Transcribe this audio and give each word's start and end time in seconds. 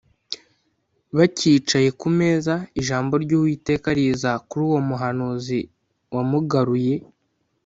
Bacyicaye 1.17 1.89
ku 1.99 2.07
meza, 2.19 2.53
ijambo 2.79 3.13
ry’Uwiteka 3.23 3.87
riza 3.97 4.31
kuri 4.47 4.63
uwo 4.69 4.79
muhanuzi 4.89 5.59
wamugaruye 6.15 6.95